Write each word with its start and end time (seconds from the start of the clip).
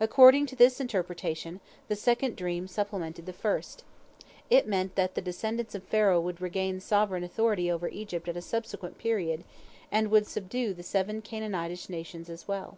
According 0.00 0.46
to 0.46 0.56
this 0.56 0.80
interpretation, 0.80 1.60
the 1.86 1.94
second 1.94 2.34
dream 2.36 2.66
supplemented 2.66 3.26
the 3.26 3.32
first. 3.32 3.84
It 4.50 4.66
meant 4.66 4.96
that 4.96 5.14
the 5.14 5.22
descendants 5.22 5.76
of 5.76 5.84
Pharaoh 5.84 6.20
would 6.20 6.40
regain 6.40 6.80
sovereign 6.80 7.22
authority 7.22 7.70
over 7.70 7.86
Egypt 7.86 8.26
at 8.26 8.36
a 8.36 8.42
subsequent 8.42 8.98
period, 8.98 9.44
and 9.92 10.10
would 10.10 10.26
subdue 10.26 10.74
the 10.74 10.82
seven 10.82 11.22
Canaanitish 11.22 11.88
nations 11.88 12.28
as 12.28 12.48
well. 12.48 12.76